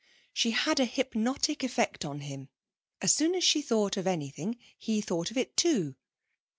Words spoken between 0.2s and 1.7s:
She had a hypnotic